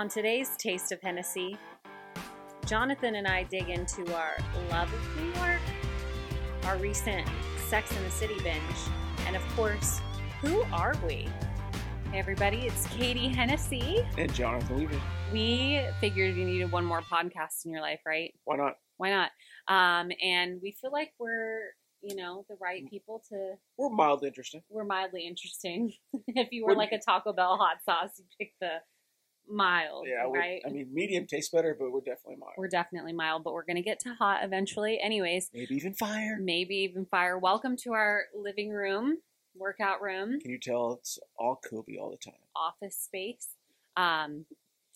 [0.00, 1.58] On today's Taste of Hennessy,
[2.64, 4.38] Jonathan and I dig into our
[4.70, 5.60] love of New York,
[6.64, 7.28] our recent
[7.68, 8.62] Sex in the City binge,
[9.26, 10.00] and of course,
[10.40, 11.28] who are we?
[12.10, 14.02] Hey everybody, it's Katie Hennessy.
[14.16, 14.98] And Jonathan Weaver.
[15.34, 18.32] We figured you needed one more podcast in your life, right?
[18.44, 18.76] Why not?
[18.96, 19.30] Why not?
[19.68, 23.52] Um, and we feel like we're, you know, the right people to.
[23.76, 24.62] We're mildly interesting.
[24.70, 25.92] We're mildly interesting.
[26.26, 28.78] if you were like a Taco Bell hot sauce, you'd pick the
[29.50, 30.62] mild, Yeah, right?
[30.64, 32.52] I mean, medium tastes better, but we're definitely mild.
[32.56, 35.00] we're definitely mild, but we're gonna get to hot eventually.
[35.00, 36.38] Anyways, Maybe even fire.
[36.40, 37.36] maybe even fire.
[37.38, 39.18] Welcome to our living room,
[39.56, 42.38] workout room, Can you tell it's all Kobe all the time?
[42.54, 43.48] office space.
[43.96, 44.46] Um,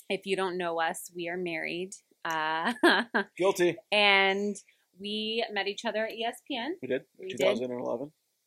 [0.09, 1.95] if you don't know us, we are married.
[2.25, 2.73] Uh,
[3.37, 3.77] Guilty.
[3.93, 4.57] and
[5.01, 7.03] we met each other at ESPN We did.
[7.19, 7.59] We did.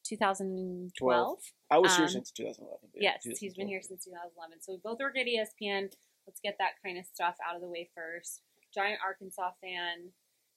[0.07, 0.91] 2011.
[0.97, 1.37] 2012.
[1.71, 2.89] I was here Um, since 2011.
[2.93, 4.61] but yeah, Yes, he's been here since 2011.
[4.61, 5.91] So we both work at ESPN.
[6.25, 8.41] Let's get that kind of stuff out of the way first.
[8.73, 10.11] Giant Arkansas fan.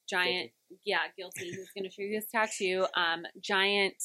[0.09, 0.51] Giant,
[0.85, 1.45] yeah, guilty.
[1.47, 2.87] He's going to show you his tattoo?
[2.97, 4.03] Um, giant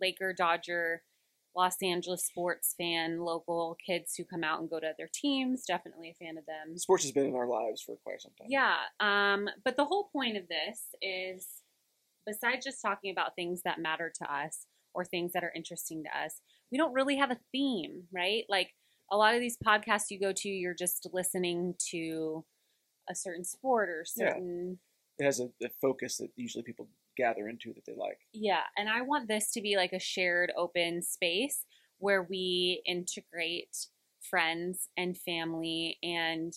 [0.00, 1.02] Laker, Dodger,
[1.56, 3.18] Los Angeles sports fan.
[3.20, 5.64] Local kids who come out and go to other teams.
[5.66, 6.78] Definitely a fan of them.
[6.78, 8.46] Sports has been in our lives for quite some time.
[8.48, 8.76] Yeah.
[9.00, 11.57] Um, but the whole point of this is
[12.28, 16.18] besides just talking about things that matter to us or things that are interesting to
[16.18, 16.40] us,
[16.70, 18.44] we don't really have a theme, right?
[18.48, 18.74] Like
[19.10, 22.44] a lot of these podcasts you go to, you're just listening to
[23.08, 24.34] a certain sport or Yeah.
[24.34, 24.78] certain
[25.18, 28.18] It has a, a focus that usually people gather into that they like.
[28.32, 31.64] Yeah, and I want this to be like a shared open space
[31.98, 33.76] where we integrate
[34.20, 36.52] friends and family and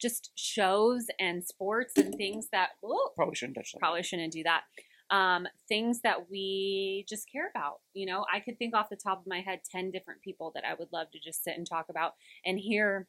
[0.00, 3.78] just shows and sports and things that whoa, Probably shouldn't touch that.
[3.78, 4.62] probably shouldn't do that.
[5.10, 7.80] Um, things that we just care about.
[7.94, 10.64] You know, I could think off the top of my head 10 different people that
[10.64, 13.06] I would love to just sit and talk about and hear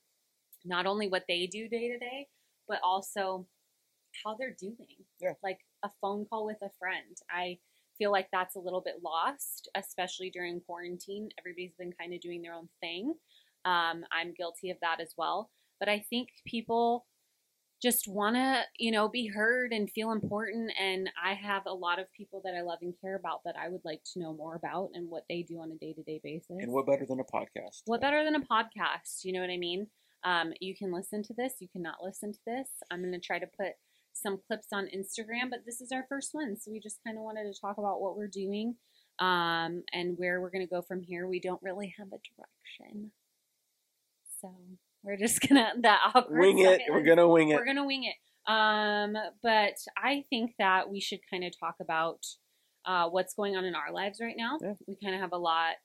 [0.64, 2.28] not only what they do day to day,
[2.68, 3.48] but also
[4.24, 4.76] how they're doing.
[5.20, 5.34] Yeah.
[5.44, 7.18] Like a phone call with a friend.
[7.32, 7.58] I
[7.98, 11.30] feel like that's a little bit lost, especially during quarantine.
[11.40, 13.14] Everybody's been kind of doing their own thing.
[13.66, 15.50] Um, I'm guilty of that as well.
[15.80, 17.06] But I think people
[17.82, 20.72] just want to, you know, be heard and feel important.
[20.80, 23.70] And I have a lot of people that I love and care about that I
[23.70, 26.20] would like to know more about and what they do on a day to day
[26.24, 26.48] basis.
[26.50, 27.82] And what better than a podcast?
[27.86, 29.24] What better than a podcast?
[29.24, 29.88] You know what I mean?
[30.24, 32.70] Um, you can listen to this, you cannot listen to this.
[32.90, 33.74] I'm going to try to put
[34.14, 36.58] some clips on Instagram, but this is our first one.
[36.60, 38.76] So we just kind of wanted to talk about what we're doing
[39.20, 41.28] um, and where we're going to go from here.
[41.28, 43.12] We don't really have a direction.
[44.42, 44.52] So
[45.04, 46.82] we're just to, that awkward Wing it.
[46.90, 47.56] We're to wing it.
[47.56, 48.16] We're gonna wing it.
[48.52, 52.26] Um, but I think that we should kind of talk about
[52.86, 54.58] uh, what's going on in our lives right now.
[54.62, 54.74] Yeah.
[54.88, 55.76] We kind of have a lot.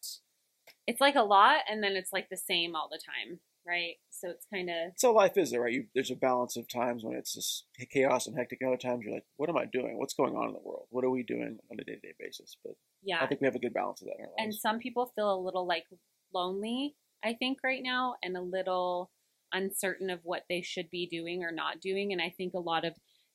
[0.87, 3.95] It's like a lot, and then it's like the same all the time, right?
[4.11, 5.73] So it's kind of So life is there, right?
[5.73, 9.03] You, there's a balance of times when it's just chaos and hectic, and other times
[9.05, 9.99] you're like, what am I doing?
[9.99, 10.87] What's going on in the world?
[10.91, 12.57] What are we doing on a day to day basis?
[12.65, 13.19] But yeah.
[13.21, 14.39] I think we have a good balance of that in our lives.
[14.39, 15.85] And some people feel a little like
[16.33, 16.95] lonely,
[17.25, 19.11] I think, right now, and a little
[19.53, 22.13] uncertain of what they should be doing or not doing.
[22.13, 22.95] And I think a lot of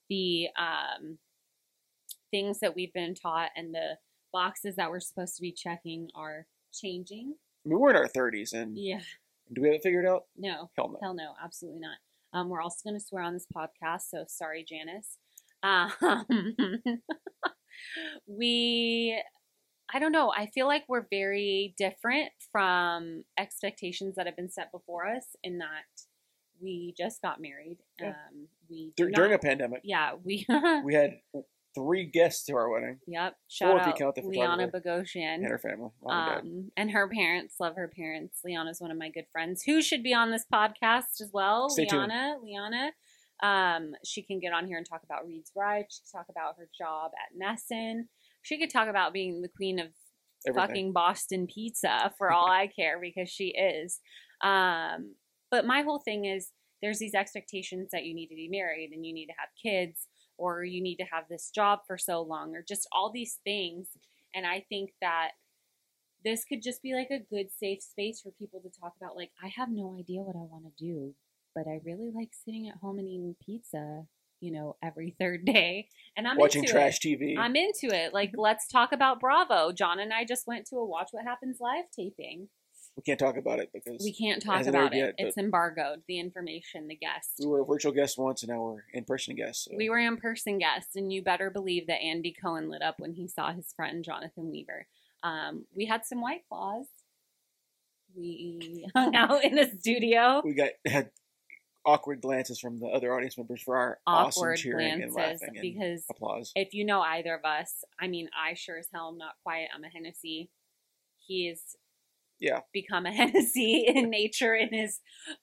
[0.10, 1.18] the um,
[2.32, 3.98] things that we've been taught and the
[4.34, 7.36] boxes that we're supposed to be checking are changing.
[7.66, 9.02] I mean, we're in our 30s, and Yeah.
[9.54, 10.26] do we have it figured out?
[10.38, 10.70] No.
[10.78, 10.98] Hell no.
[11.02, 11.98] Hell no, absolutely not.
[12.34, 15.18] Um, we're also going to swear on this podcast, so sorry, Janice.
[15.64, 15.92] Um,
[18.28, 19.22] we,
[19.94, 20.32] I don't know.
[20.36, 25.60] I feel like we're very different from expectations that have been set before us in
[25.60, 25.86] that
[26.62, 27.78] we just got married.
[28.00, 28.10] Yeah.
[28.10, 30.46] Um, we Dur- during a pandemic, yeah, we.
[30.84, 31.20] we had
[31.76, 33.36] three guests to our wedding yep.
[33.48, 34.68] Shout if you out count the Liana.
[34.68, 35.36] Bogosian.
[35.36, 35.92] and her family.
[36.04, 36.40] And.
[36.40, 38.40] Um, and her parents love her parents.
[38.44, 41.70] Liana's one of my good friends who should be on this podcast as well.
[41.70, 42.12] Stay tuned.
[42.12, 42.92] Liana, Liana.
[43.44, 45.86] Um, she can get on here and talk about Reed's Ride.
[45.90, 48.08] She can talk about her job at NESN.
[48.48, 49.88] She could talk about being the queen of
[50.48, 50.68] Everything.
[50.68, 54.00] fucking Boston pizza for all I care because she is.
[54.42, 55.16] Um,
[55.52, 59.06] but my whole thing is there's these expectations that you need to be married and
[59.06, 60.08] you need to have kids
[60.38, 63.90] or you need to have this job for so long or just all these things.
[64.34, 65.32] And I think that
[66.24, 69.32] this could just be like a good safe space for people to talk about like
[69.44, 71.14] I have no idea what I want to do,
[71.54, 74.04] but I really like sitting at home and eating pizza,
[74.40, 75.88] you know, every third day.
[76.16, 77.20] And I'm watching into trash it.
[77.20, 77.38] TV.
[77.38, 78.14] I'm into it.
[78.14, 79.72] Like, let's talk about Bravo.
[79.72, 82.50] John and I just went to a Watch What Happens live taping.
[82.96, 84.98] we can't talk about it because We can't talk hasn't about it.
[84.98, 86.02] yet, it's embargoed.
[86.08, 87.36] The information, the guests.
[87.40, 89.66] we were a virtual guest once, and now we're in person guests.
[89.66, 89.72] So.
[89.78, 93.14] We were in person guests, and you better believe that Andy Cohen lit up when
[93.14, 94.88] he saw his friend Jonathan Weaver.
[95.24, 96.86] Um, we had some white claws.
[98.16, 100.42] We hung out in the studio.
[100.44, 101.12] we got had
[101.88, 105.62] awkward glances from the other audience members for our awesome awkward cheering and laughing and
[105.62, 106.52] because applause.
[106.56, 109.70] if you know either of us, I mean, I sure as hell am not quiet.
[109.74, 110.52] I'm a Hennessy.
[111.26, 111.62] He's
[112.40, 112.60] Yeah.
[112.74, 115.00] become a Hennessy in nature in his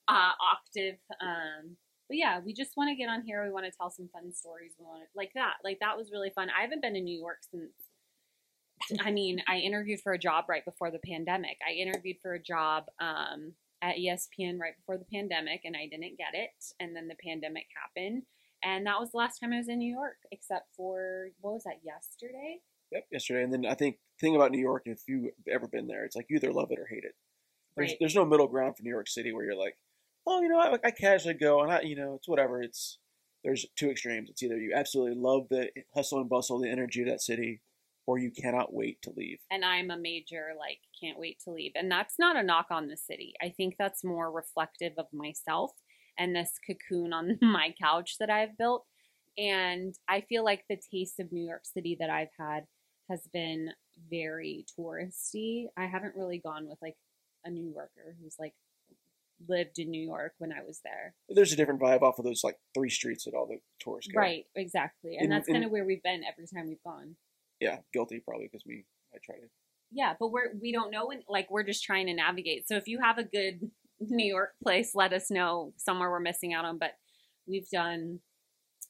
[0.06, 0.98] uh, octave.
[1.20, 1.76] Um,
[2.08, 3.42] but yeah, we just want to get on here.
[3.42, 4.74] We want to tell some fun stories.
[4.78, 5.54] We want to, like that.
[5.64, 6.48] Like that was really fun.
[6.56, 7.72] I haven't been to New York since.
[9.00, 11.56] I mean, I interviewed for a job right before the pandemic.
[11.66, 16.16] I interviewed for a job um, at ESPN right before the pandemic, and I didn't
[16.16, 16.50] get it.
[16.80, 18.22] And then the pandemic happened,
[18.64, 21.64] and that was the last time I was in New York, except for what was
[21.64, 22.60] that yesterday?
[22.92, 23.42] Yep, yesterday.
[23.42, 26.26] And then I think thing about New York, if you've ever been there, it's like
[26.30, 27.14] you either love it or hate it.
[27.76, 27.96] There's Right.
[28.00, 29.76] there's no middle ground for New York City where you're like,
[30.26, 32.62] oh, you know, I, I casually go and I, you know, it's whatever.
[32.62, 32.98] It's
[33.42, 34.30] there's two extremes.
[34.30, 37.60] It's either you absolutely love the hustle and bustle, the energy of that city,
[38.06, 39.38] or you cannot wait to leave.
[39.50, 41.72] and I'm a major like can't wait to leave.
[41.74, 43.34] And that's not a knock on the city.
[43.42, 45.72] I think that's more reflective of myself
[46.18, 48.84] and this cocoon on my couch that I've built.
[49.36, 52.64] And I feel like the taste of New York City that I've had
[53.10, 53.70] has been
[54.10, 55.66] very touristy.
[55.76, 56.96] I haven't really gone with like
[57.44, 58.54] a New Yorker who's like
[59.48, 61.14] lived in New York when I was there.
[61.28, 64.20] There's a different vibe off of those like three streets that all the tourists go.
[64.20, 65.16] Right, exactly.
[65.16, 67.16] And In- that's kind of where we've been every time we've gone.
[67.64, 68.84] Yeah, guilty probably because we
[69.14, 69.50] I tried it.
[69.90, 72.68] Yeah, but we're we don't know when like we're just trying to navigate.
[72.68, 73.60] So if you have a good
[74.00, 76.78] New York place, let us know somewhere we're missing out on.
[76.78, 76.92] But
[77.46, 78.20] we've done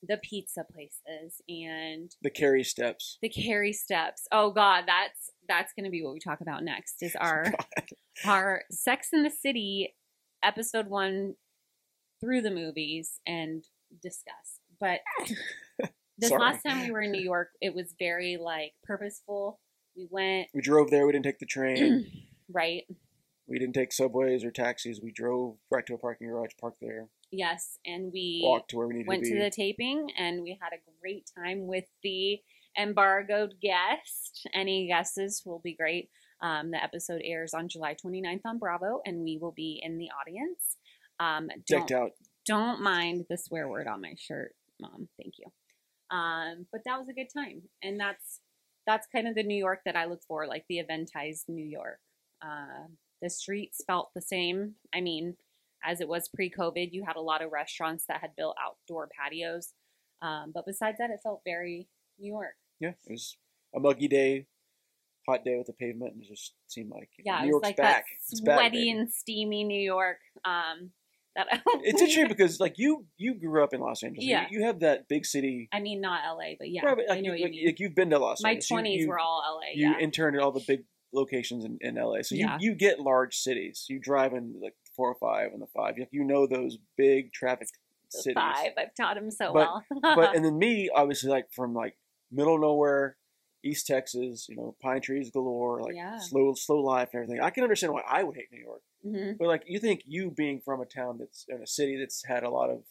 [0.06, 3.18] the pizza places and The Carrie steps.
[3.22, 4.26] the Carrie steps.
[4.32, 7.02] Oh God, that's that's gonna be what we talk about next.
[7.02, 7.52] Is oh, our
[8.24, 9.94] our Sex in the City
[10.42, 11.34] episode one
[12.20, 13.64] through the movies and
[14.02, 14.60] discuss.
[14.80, 15.00] But
[16.18, 16.40] this Sorry.
[16.40, 19.60] last time we were in New York, it was very like purposeful.
[19.96, 21.06] We went We drove there.
[21.06, 22.06] We didn't take the train.
[22.52, 22.84] right.
[23.46, 25.00] we didn't take subways or taxis.
[25.02, 28.86] We drove right to a parking garage, parked there, Yes, and we walked to where
[28.86, 32.38] we needed went to to the taping and we had a great time with the
[32.78, 34.46] embargoed guest.
[34.52, 36.10] Any guesses will be great.
[36.40, 40.08] Um, the episode airs on July 29th on Bravo, and we will be in the
[40.20, 40.76] audience.
[41.18, 42.10] Um, don't, Decked out.
[42.46, 45.08] don't mind the swear word on my shirt, Mom.
[45.16, 45.46] Thank you.
[46.10, 48.40] Um, but that was a good time, and that's
[48.86, 51.98] that's kind of the New York that I look for, like the eventized New York.
[52.42, 52.86] Uh,
[53.22, 54.74] the streets felt the same.
[54.94, 55.36] I mean,
[55.82, 59.72] as it was pre-COVID, you had a lot of restaurants that had built outdoor patios,
[60.22, 62.54] um, but besides that, it felt very New York.
[62.80, 63.36] Yeah, it was
[63.74, 64.46] a muggy day,
[65.26, 67.64] hot day with the pavement, and it just seemed like Yeah, New it was York's
[67.68, 68.04] like back.
[68.04, 70.18] that It's back, sweaty and steamy New York.
[70.44, 70.90] Um,
[71.82, 74.24] It's interesting because like you you grew up in Los Angeles.
[74.24, 74.46] Yeah.
[74.50, 75.68] You, you have that big city.
[75.72, 77.50] I mean, not LA, but yeah, Right, but, like, I know you, what you like,
[77.52, 77.66] mean.
[77.66, 78.70] like, you've been to Los My Angeles.
[78.70, 79.70] My twenties were all LA.
[79.74, 82.56] You yeah, interned at all the big locations in, in LA, so you, Yeah.
[82.60, 83.86] you get large cities.
[83.88, 85.98] You drive in like four or five and the five.
[85.98, 87.68] You, you know those big traffic
[88.12, 88.34] The cities.
[88.36, 88.72] five.
[88.78, 89.84] I've taught him so But- well.
[90.16, 91.96] but and then me, obviously, like from like
[92.32, 93.16] middle of nowhere,
[93.64, 96.18] East Texas, you know, pine trees galore, like Yeah.
[96.18, 97.42] slow slow life and everything.
[97.42, 98.82] I can understand why I would hate New York.
[99.04, 99.38] Mhm.
[99.38, 102.42] But like you think you being from a town that's in a city that's had
[102.42, 102.84] a lot of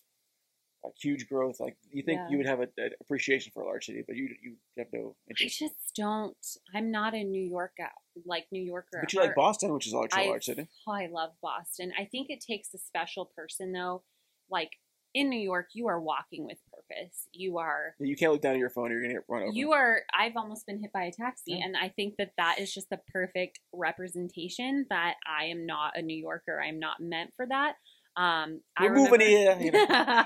[0.83, 2.29] like huge growth, like you think Yeah.
[2.29, 2.69] you would have an
[2.99, 6.35] appreciation for a large city, but you you have no I just don't.
[6.73, 7.77] I'm not a New York
[8.25, 8.99] like New Yorker.
[9.01, 9.33] But you like.
[9.35, 10.67] Boston, which is a large, large city.
[10.87, 11.93] Oh, I love Boston.
[11.97, 14.03] I think it takes a special person though.
[14.49, 14.71] Like
[15.13, 16.59] in New York, you are walking with
[16.95, 17.27] purpose.
[17.33, 17.95] You are.
[17.99, 19.51] You can't look down at your phone; you're gonna get run over.
[19.53, 20.01] You are.
[20.17, 21.65] I've almost been hit by a taxi, Yeah.
[21.65, 26.01] and I think that that is just the perfect representation that I am not a
[26.01, 26.61] New Yorker.
[26.61, 27.75] I'm not meant for that.
[28.15, 29.57] Um, I We're moving remember- here.
[29.59, 30.23] You know?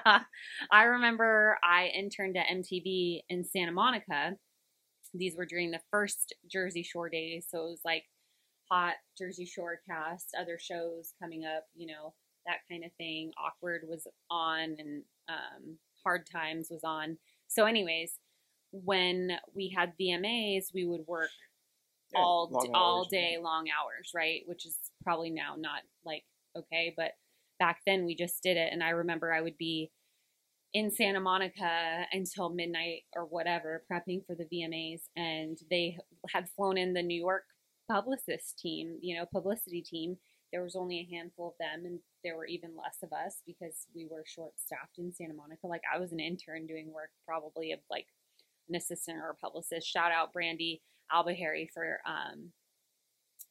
[0.72, 4.34] I remember I interned at MTV in Santa Monica.
[5.14, 8.04] These were during the first Jersey Shore days, so it was like
[8.70, 12.14] hot Jersey Shore cast, other shows coming up, you know,
[12.46, 13.32] that kind of thing.
[13.42, 17.18] Awkward was on, and um, Hard Times was on.
[17.50, 18.14] So, anyways,
[18.72, 21.30] when we had VMAs, we would work
[22.14, 24.42] Yeah, all all day long hours, right?
[24.46, 26.24] Which is probably now not like
[26.58, 27.12] okay, but
[27.60, 29.92] back then we just did it and I remember I would be
[30.74, 35.98] in Santa Monica until midnight or whatever prepping for the VMAs and they
[36.30, 37.44] had flown in the New York
[37.90, 40.18] publicist team, you know, publicity team.
[40.52, 43.88] There was only a handful of them and there were even less of us because
[43.94, 45.68] we were short staffed in Santa Monica.
[45.68, 48.08] Like I was an intern doing work probably of like
[48.70, 49.88] an assistant or a publicist.
[49.88, 52.52] Shout out Brandy Albahari for um,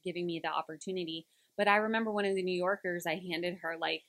[0.05, 1.27] giving me the opportunity.
[1.57, 4.03] But I remember one of the New Yorkers, I handed her like,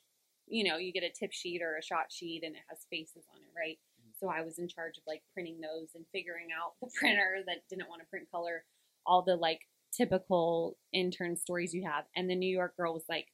[0.46, 3.24] you know, you get a tip sheet or a shot sheet and it has faces
[3.34, 3.78] on it, right?
[4.20, 7.68] So I was in charge of like printing those and figuring out the printer that
[7.68, 8.64] didn't want to print color,
[9.06, 9.60] all the like
[9.96, 12.04] typical intern stories you have.
[12.16, 13.26] And the New York girl was like,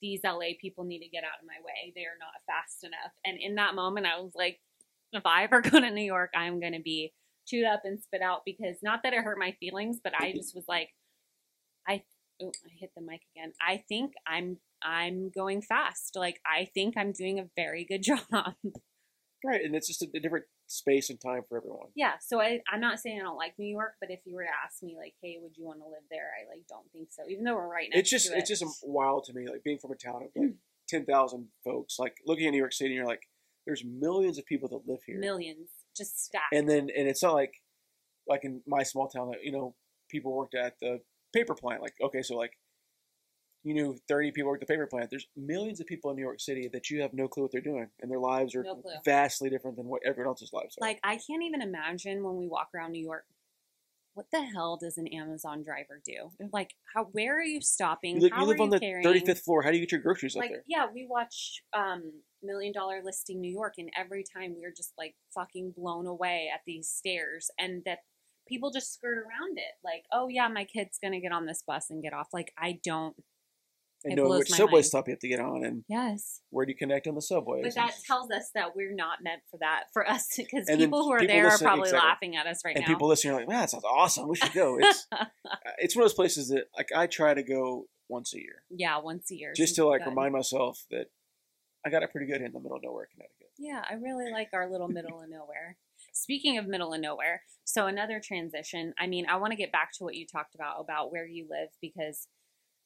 [0.00, 1.92] these LA people need to get out of my way.
[1.94, 3.12] They are not fast enough.
[3.24, 4.60] And in that moment, I was like,
[5.12, 7.12] if I ever go to New York, I'm going to be
[7.46, 10.54] chewed up and spit out because not that it hurt my feelings, but I just
[10.54, 10.90] was like,
[11.88, 12.02] I,
[12.42, 13.52] oh, I hit the mic again.
[13.66, 16.16] I think I'm, I'm going fast.
[16.16, 18.54] Like, I think I'm doing a very good job.
[19.44, 21.88] Right, and it's just a, a different space and time for everyone.
[21.94, 24.44] Yeah, so I, I'm not saying I don't like New York, but if you were
[24.44, 26.30] to ask me, like, hey, would you want to live there?
[26.40, 27.22] I like don't think so.
[27.28, 28.38] Even though we're right next It's just to it.
[28.38, 30.54] it's just wild to me, like being from a town of like mm.
[30.88, 33.22] ten thousand folks, like looking at New York City, and you're like,
[33.66, 36.52] there's millions of people that live here, millions just stacked.
[36.52, 37.54] and then and it's not like
[38.26, 39.74] like in my small town that you know
[40.10, 41.00] people worked at the
[41.34, 41.82] paper plant.
[41.82, 42.52] Like okay, so like
[43.64, 45.10] you knew thirty people worked at the paper plant.
[45.10, 47.60] There's millions of people in New York City that you have no clue what they're
[47.60, 50.86] doing, and their lives are No vastly different than what everyone else's lives are.
[50.86, 53.24] like I can't even imagine when we walk around New York.
[54.12, 56.30] What the hell does an Amazon driver do?
[56.52, 57.08] Like, how?
[57.10, 58.14] Where are you stopping?
[58.16, 59.02] you live, how you live are on you the carrying?
[59.02, 59.62] thirty fifth floor.
[59.62, 60.64] How do you get your groceries Like, up there?
[60.68, 65.16] yeah, we watch um, Million Dollar Listing New York, and every time we're just like
[65.34, 68.00] fucking blown away at these stairs, and that
[68.46, 69.74] people just skirt around it.
[69.82, 72.28] Like, oh yeah, my kid's gonna get on this bus and get off.
[72.32, 73.16] Like, I don't.
[74.04, 74.84] And it knowing which subway mind.
[74.84, 76.40] stop you have to get on, and Yes.
[76.50, 79.40] where do you connect on the subway But that tells us that we're not meant
[79.50, 82.08] for that for us because people who are people there are probably exactly.
[82.08, 82.80] laughing at us right now.
[82.80, 84.28] and people listening are like, "Man, that sounds awesome.
[84.28, 85.24] We should go." It's uh,
[85.78, 88.98] it's one of those places that like I try to go once a year, yeah,
[88.98, 89.52] once a year.
[89.56, 90.10] just to like good.
[90.10, 91.06] remind myself that
[91.86, 93.50] I got it pretty good in the middle of nowhere, Connecticut.
[93.58, 95.76] Yeah, I really like our little middle of nowhere.
[96.12, 98.94] Speaking of middle of nowhere, so another transition.
[98.98, 101.46] I mean, I want to get back to what you talked about about where you
[101.50, 102.28] live because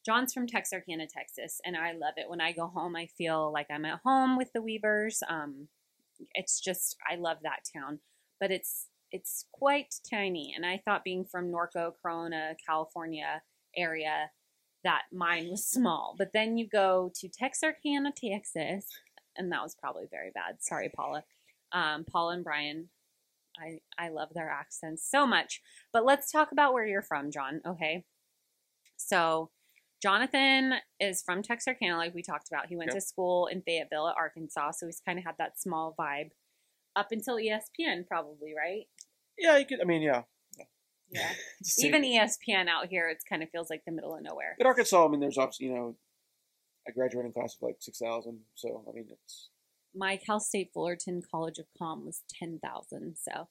[0.08, 2.30] John's from Texarkana, Texas, and I love it.
[2.30, 5.22] When I go home, I feel like I'm at home with the Weavers.
[5.28, 5.68] Um,
[6.32, 7.98] it's just I love that town,
[8.40, 10.54] but it's it's quite tiny.
[10.56, 13.42] And I thought being from Norco, Corona, California
[13.76, 14.30] area,
[14.82, 16.14] that mine was small.
[16.16, 18.86] But then you go to Texarkana, Texas,
[19.36, 20.56] and that was probably very bad.
[20.60, 21.22] Sorry, Paula.
[21.72, 22.88] Um, and Brian,
[23.60, 25.60] I I love their accents so much.
[25.92, 27.60] But let's talk about where you're from, John.
[27.66, 28.06] Okay,
[28.96, 29.50] so
[30.02, 32.66] Jonathan is from Texarkana, like we talked about.
[32.66, 32.94] He went Yep.
[32.96, 36.30] to school in Fayetteville, Arkansas, so he's kind of had that small vibe
[36.94, 38.86] up until ESPN, probably, right?
[39.36, 39.80] Yeah, you could.
[39.80, 40.22] I mean, yeah.
[41.10, 41.32] Yeah.
[41.78, 42.02] Even.
[42.02, 44.54] ESPN out here, it kind of feels like the middle of nowhere.
[44.58, 45.96] But Arkansas, I mean, there's obviously you know,
[46.86, 48.40] a graduating class of like six thousand.
[48.54, 49.48] So I mean, it's
[49.94, 53.16] My Cal State Fullerton College of Com was ten thousand.
[53.16, 53.48] So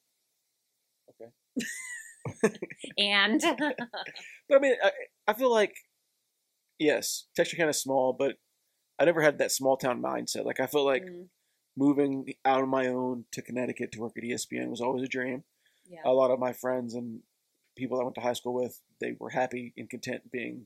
[1.09, 1.31] okay.
[2.97, 3.41] and
[4.49, 4.91] But I mean, I,
[5.27, 5.73] I feel like
[6.79, 8.37] yes, Texarkana is small, but
[8.99, 10.45] I never had that small town mindset.
[10.45, 11.27] Like I felt like Mm,
[11.75, 15.43] moving out on my own to Connecticut to work at ESPN was always a dream.
[15.87, 17.21] yeah, a lot of my friends and
[17.75, 20.65] people I went to high school with, they were happy and content being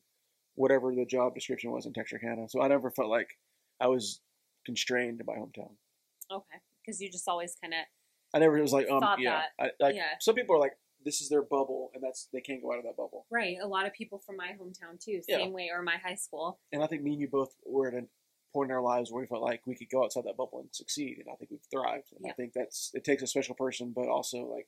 [0.55, 2.47] whatever the job description was in Texarkana.
[2.47, 3.37] So I never felt like
[3.79, 4.21] I was
[4.65, 5.71] constrained to my hometown.
[6.31, 7.79] okay, because you just always kind of
[8.33, 10.15] I never was like, um, yeah, I, like yeah.
[10.21, 12.83] some people are like, this is their bubble, and that's they can't go out of
[12.85, 13.25] that bubble.
[13.31, 13.57] right.
[13.61, 15.37] A lot of people from my hometown too, Yeah.
[15.37, 16.59] same way, or my high school.
[16.71, 18.07] And I think me and you both were at a
[18.53, 20.69] point in our lives where we felt like we could go outside that bubble and
[20.73, 22.13] succeed, and I think we've thrived.
[22.17, 24.67] And I think that's it takes a special person, but also like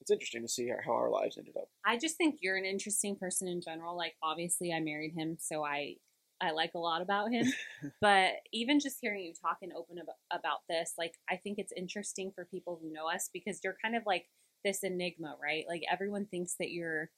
[0.00, 1.68] it's interesting to see how, how our lives ended up.
[1.84, 3.96] I just think you're an interesting person in general.
[3.96, 5.96] Like, obviously, I married him, so I
[6.40, 7.46] I like a lot about him.
[8.00, 11.72] but even just hearing you talk and open about, about this, like, I think it's
[11.74, 14.26] interesting for people who know us because you're kind of like
[14.66, 15.64] this enigma, right?
[15.68, 17.08] Like, everyone thinks that you're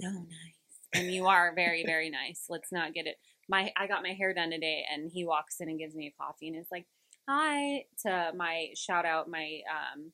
[0.00, 2.46] so nice, and you are very, very nice.
[2.48, 3.16] Let's not get it.
[3.48, 6.22] My I got my hair done today, and he walks in and gives me a
[6.22, 6.86] coffee, and is like,
[7.28, 10.12] "Hi" to my shout out my um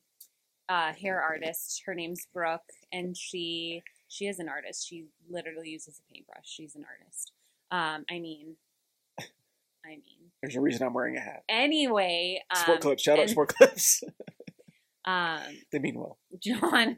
[0.67, 1.81] uh, hair artist.
[1.85, 2.61] Her name's Brooke,
[2.91, 4.85] and she she is an artist.
[4.87, 6.43] She literally uses a paintbrush.
[6.43, 7.31] She's an artist.
[7.71, 8.55] Um, I mean,
[9.85, 10.31] I mean.
[10.41, 11.43] There's a reason I'm wearing a hat.
[11.49, 14.03] Anyway, um, Sport clips, shout out and- sport clips.
[15.05, 15.41] Um,
[15.71, 16.19] they mean well.
[16.41, 16.95] John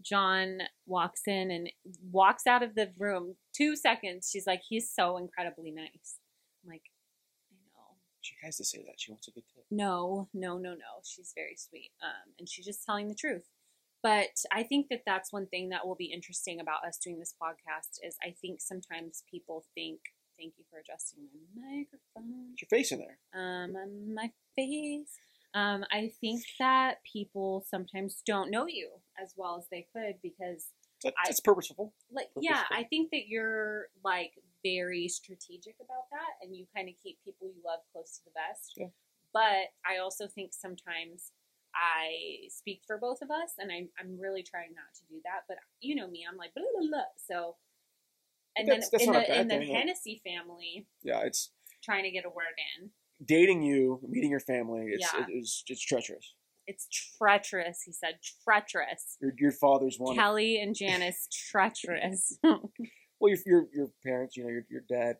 [0.00, 1.70] John walks in and
[2.10, 3.36] walks out of the room.
[3.56, 6.18] Two seconds, she's like, "He's so incredibly nice."
[6.64, 6.82] I'm like,
[7.50, 7.96] I know.
[8.20, 8.94] She has to say that.
[9.00, 9.64] She wants a good tip.
[9.70, 11.00] No, no, no, no.
[11.04, 11.90] She's very sweet.
[12.02, 13.48] Um, and she's just telling the truth.
[14.02, 17.34] But I think that that's one thing that will be interesting about us doing this
[17.40, 20.00] podcast is I think sometimes people think,
[20.38, 21.20] thank you for adjusting
[21.54, 23.18] my microphone, Put your face in there.
[23.32, 25.18] um, my face.
[25.54, 28.88] Um, I think that people sometimes don't know you
[29.22, 30.68] as well as they could because
[31.04, 31.92] That, I- purposeful.
[32.10, 34.32] like yeah i think that you're like
[34.64, 38.30] very strategic about that and you kind of keep people you love close to the
[38.32, 38.86] vest Yeah.
[39.34, 41.32] but i also think sometimes
[41.74, 45.40] i speak for both of us and I'm, I'm really trying not to do that
[45.48, 47.10] but you know me i'm like blah, blah, blah.
[47.16, 47.56] so
[48.56, 49.74] And That's- then that's in the in the thing.
[49.74, 51.50] Hennessy family, Yeah, it's
[51.82, 52.90] trying to get a word in.
[53.24, 54.86] Dating you, meeting your family.
[54.88, 55.24] It's Yeah.
[55.24, 56.34] it is it's treacherous.
[56.66, 56.86] It's
[57.18, 57.82] treacherous.
[57.82, 59.16] He said treacherous.
[59.20, 60.14] Your your father's one.
[60.16, 62.38] Kelly and Janice treacherous.
[62.42, 62.62] well,
[63.22, 65.16] your your your parents, you know, your your dad,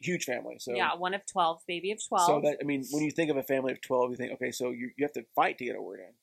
[0.00, 0.56] huge family.
[0.58, 2.26] So yeah, one of twelve, baby of twelve.
[2.26, 4.50] So that I mean, when you think of a family of twelve, you think, okay,
[4.50, 6.14] so you you have to fight to get a word in.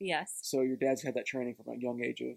[0.00, 0.38] yes.
[0.42, 2.36] So your dad's had that training from a young age of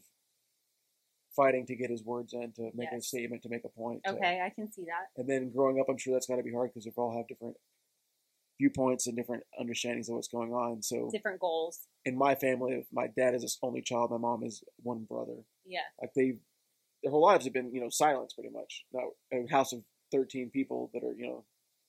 [1.36, 4.02] fighting to get his words in, to make a statement, to make a point.
[4.04, 5.08] to- Okay, I can see that.
[5.16, 7.28] and then growing up, I'm sure that's got to be hard because we all have
[7.28, 7.56] different
[8.60, 10.82] viewpoints and different understandings of what's going on.
[10.82, 11.88] So Different goals.
[12.06, 14.12] in my family, my dad is his only child.
[14.12, 15.38] My mom is one brother.
[15.66, 15.80] Yeah.
[16.02, 16.34] Like they,
[17.02, 18.84] their whole lives have been, you know, silence pretty much.
[18.94, 21.46] Now, a house of 13 people that are, you know,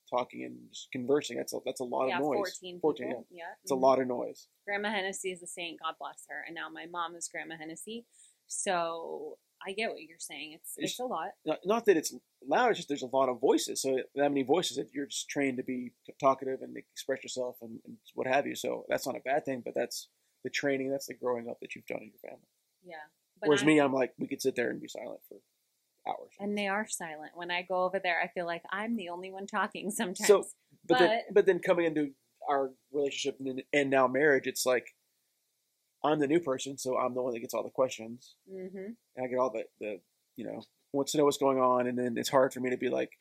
[0.08, 1.36] talking and just conversing.
[1.36, 2.58] That's a that's a lot yeah, of noise.
[2.60, 3.26] 14 14, people.
[3.30, 3.44] Yeah.
[3.62, 3.80] It's a mhm.
[3.82, 4.48] lot of noise.
[4.66, 6.44] Grandma Hennessy is a saint, God bless her.
[6.46, 8.06] And now my mom is Grandma Hennessy.
[8.46, 10.52] So I get what you're saying.
[10.54, 11.30] It's It's- it's a lot.
[11.44, 12.12] Not, not that it's
[12.46, 12.70] loud.
[12.70, 13.82] It's just there's a lot of voices.
[13.82, 17.80] So that many voices that you're just trained to be talkative and express yourself and,
[17.86, 18.54] and what have you.
[18.54, 19.62] So that's not a bad thing.
[19.64, 20.08] But that's
[20.44, 20.90] the training.
[20.90, 22.46] That's the growing up that you've done in your family.
[22.84, 22.96] Yeah.
[23.40, 25.36] But Whereas I- me, I'm like we could sit there and be silent for
[26.08, 26.32] hours.
[26.38, 27.32] and they are silent.
[27.34, 30.26] When I go over there, I feel like I'm the only one talking sometimes.
[30.26, 30.44] So,
[30.86, 32.10] but, then, but- but then coming into
[32.48, 34.86] our relationship and, and now marriage, it's like
[36.02, 38.66] I'm the new person, so I'm the one that gets all the questions, hmm
[39.16, 40.00] and I get all the the
[40.36, 42.76] you know wants to know what's going on, and then it's hard for me to
[42.76, 43.18] be like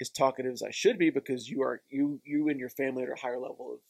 [0.00, 3.12] as talkative as I should be because you are you you and your family are
[3.12, 3.80] at a higher level of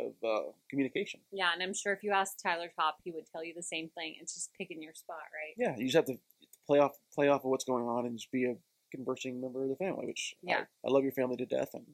[0.00, 1.20] of uh, communication.
[1.30, 3.90] Yeah, and I'm sure if you asked Tyler Top, he would tell you the same
[3.90, 4.16] thing.
[4.20, 5.54] It's just picking your spot, right?
[5.56, 6.18] Yeah, you just have to
[6.66, 8.56] play off play off of what's going on and just be a
[8.90, 10.64] conversing member of the family, which Yeah.
[10.84, 11.86] I, I love your family to death, and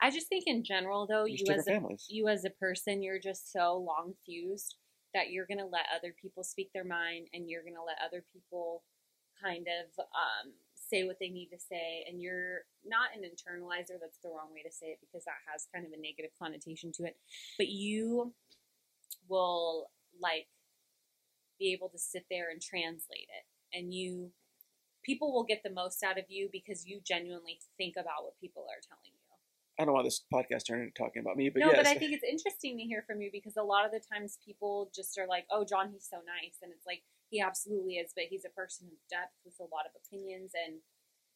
[0.00, 2.06] I just think in general, though, you as a families.
[2.08, 4.76] you as a person, you're just so long fused
[5.14, 8.82] that you're gonna let other people speak their mind, and you're gonna let other people
[9.42, 13.98] kind of um, say what they need to say, and you're not an internalizer.
[14.00, 16.92] That's the wrong way to say it because that has kind of a negative connotation
[16.96, 17.16] to it.
[17.58, 18.32] But you
[19.28, 20.46] will like
[21.58, 24.30] be able to sit there and translate it, and you
[25.04, 28.62] people will get the most out of you because you genuinely think about what people
[28.62, 29.12] are telling you.
[29.78, 31.76] I don't want this podcast turned into talking about me, but no, yes.
[31.76, 34.38] but I think it's interesting to hear from you because a lot of the times
[34.44, 38.12] people just are like, "Oh, John, he's so nice," and it's like he absolutely is,
[38.14, 40.76] but he's a person of depth with a lot of opinions, and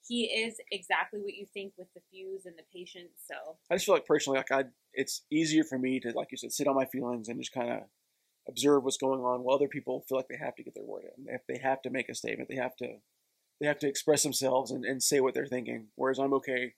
[0.06, 3.24] he is exactly what you think with the fuse and the patience.
[3.26, 6.36] So I just feel like personally, like I, it's easier for me to, like you
[6.36, 7.80] said, sit on my feelings and just kind of
[8.46, 11.04] observe what's going on, while other people feel like they have to get their word
[11.16, 11.26] in.
[11.28, 12.98] If they have to make a statement, they have to,
[13.58, 15.88] they have to express themselves and, and say what they're thinking.
[15.96, 16.74] Whereas I'm okay,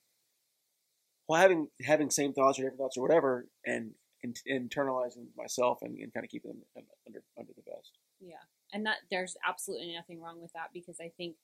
[1.27, 3.91] well, having having same thoughts or different thoughts or whatever, and,
[4.23, 6.61] and internalizing myself and, and kind of keeping them
[7.05, 7.97] under under the vest.
[8.19, 8.37] yeah,
[8.73, 11.35] and that there's absolutely nothing wrong with that because I think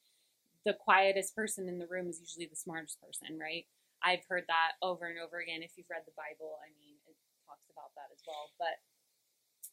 [0.65, 3.65] the quietest person in the room is usually the smartest person, right?
[4.03, 5.61] I've heard that over and over again.
[5.61, 8.53] If you've read the Bible, I mean, it talks about that as well.
[8.57, 8.81] But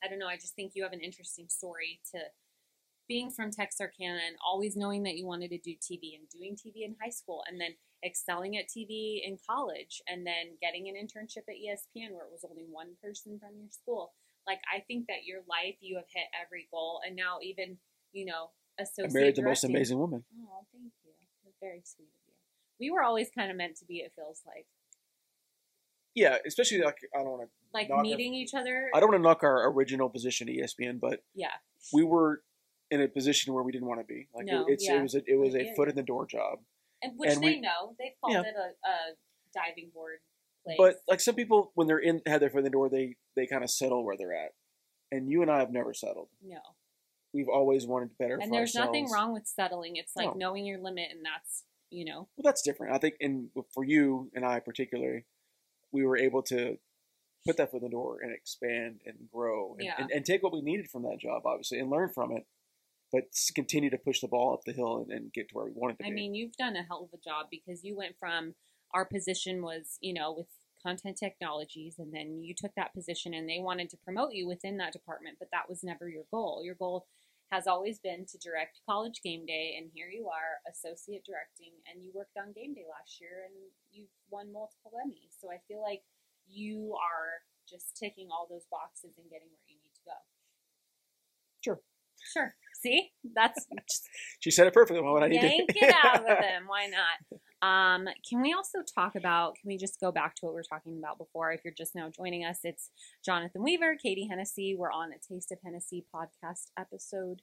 [0.05, 0.29] I don't know.
[0.29, 2.21] I just think you have an interesting story to
[3.09, 6.85] being from Texarkana and always knowing that you wanted to do TV and doing TV
[6.85, 11.45] in high school and then excelling at TV in college and then getting an internship
[11.49, 14.13] at ESPN where it was only one person from your school.
[14.47, 17.79] Like I think that your life you have hit every goal and now even,
[18.13, 20.25] you know, I associate married the most amazing woman.
[20.43, 21.13] Oh, thank you.
[21.45, 22.35] That's very sweet of you.
[22.81, 24.67] We were always kind of meant to be, it feels like.
[26.15, 27.49] Yeah, especially like I don't want to.
[27.73, 28.91] Like meeting each other.
[28.95, 31.53] I don't want to knock our original position at ESPN, but Yeah.
[31.93, 32.43] we were
[32.91, 34.29] in a position where we didn't want to be.
[34.35, 34.99] Like No, it, it's, yeah.
[34.99, 35.91] it was a, it was a Yeah, foot yeah.
[35.91, 36.59] in the door job.
[37.01, 37.95] And which and they we- know.
[37.99, 38.95] They called it a, a
[39.55, 40.19] diving board
[40.65, 40.77] place.
[40.79, 43.47] But like some people, when they're in have their foot in the door, they they
[43.47, 44.53] kind of settle where they're at.
[45.11, 46.29] And you and I have never settled.
[46.43, 46.59] no.
[47.35, 48.39] We've always wanted better.
[48.41, 49.97] And there's nothing wrong with settling.
[49.97, 50.35] It's like No.
[50.35, 52.95] knowing your limit, and that's, you know, Well, that's different.
[52.95, 55.25] I think, and for you and I particularly,
[55.93, 56.77] we were able to
[57.47, 59.95] put that foot in the door and expand and grow and, Yeah.
[59.97, 62.47] and, and take what we needed from that job, obviously, and learn from it.
[63.11, 65.73] But continue to push the ball up the hill and, and get to where we
[65.73, 66.13] wanted to I be.
[66.13, 68.55] I mean, you've done a hell of a job because you went from
[68.95, 70.47] our position was, you know, with
[70.83, 74.77] content technologies, and then you took that position and they wanted to promote you within
[74.79, 76.63] that department, but that was never your goal.
[76.65, 77.07] Your goal
[77.53, 82.03] has always been to direct college game day, and here you are, associate directing, and
[82.03, 83.55] you worked on game day last year and
[83.93, 85.37] you've won multiple Emmys.
[85.41, 86.03] So I feel like
[86.49, 90.19] you are just ticking all those boxes and getting where you need to go.
[91.61, 91.81] Sure.
[92.33, 92.55] Sure.
[92.83, 93.11] See?
[93.35, 93.67] That's
[94.41, 95.03] she said it perfectly.
[95.03, 95.79] Why would I need yank to?
[95.81, 96.65] it out of them.
[96.67, 97.41] Why not?
[97.67, 99.55] Um, can we also talk about?
[99.55, 101.53] Can we just go back to what we were talking about before?
[101.53, 102.91] If you're just now joining us, it's
[103.25, 104.75] Jonathan Weaver, Katie Hennessy.
[104.77, 107.43] We're on a Taste of Hennessy podcast episode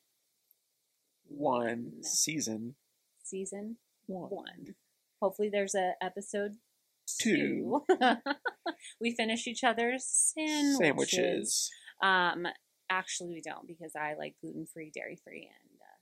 [1.25, 2.75] One season
[3.23, 4.29] season One.
[4.29, 4.75] one.
[5.21, 6.55] Hopefully, there's a episode
[7.19, 7.83] Two.
[7.89, 8.15] two.
[9.01, 10.77] we finish each other's sandwiches.
[10.79, 11.69] Sandwiches.
[12.03, 12.47] Um,
[12.89, 15.97] actually, we don't because I like gluten free, dairy free, and uh,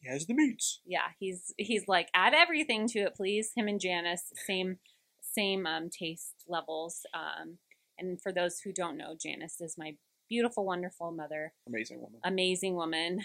[0.00, 0.80] He has the meats.
[0.84, 3.52] yeah, he's he's like add everything to it, please.
[3.56, 4.78] Him and Janice, same
[5.20, 7.00] same um, taste levels.
[7.14, 7.58] Um,
[7.98, 9.96] and for those who don't know, Janice is my
[10.28, 12.20] beautiful, wonderful mother, Amazing woman.
[12.24, 13.20] amazing woman.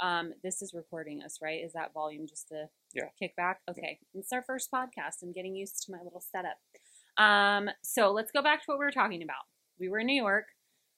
[0.00, 1.60] Um, this is recording us, right?
[1.64, 3.08] Is that volume just a Yeah.
[3.20, 3.56] kickback?
[3.68, 5.22] Okay, it's our first podcast.
[5.24, 6.58] I'm getting used to my little setup.
[7.16, 9.42] Um, so let's go back to what we were talking about.
[9.80, 10.44] We were in New York.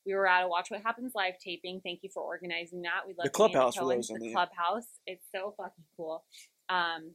[0.06, 1.80] We were at a Watch What Happens live taping.
[1.84, 3.06] Thank you for organizing that.
[3.06, 4.86] We love The clubhouse for Cohen, those the the- clubhouse.
[5.06, 6.24] It's so fucking cool.
[6.68, 7.12] Um,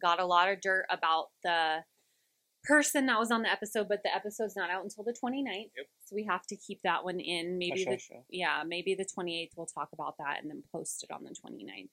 [0.00, 1.84] got a lot of dirt about the
[2.64, 5.70] person that was on the episode, but the episode's not out until the 29th.
[5.76, 5.86] Yep.
[6.04, 7.58] So we have to keep that one in.
[7.58, 8.24] Maybe Hush, the hush.
[8.30, 11.88] yeah, maybe the 28th we'll talk about that and then post it on the 29th.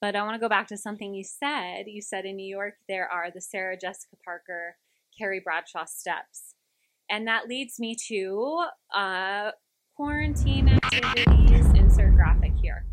[0.00, 1.84] But I want to go back to something you said.
[1.86, 4.76] You said in New York there are the Sarah Jessica Parker,
[5.16, 6.51] Carrie Bradshaw steps.
[7.12, 8.64] And that leads me to
[8.96, 9.50] uh,
[9.94, 11.66] quarantine activities.
[11.74, 12.86] Insert graphic here.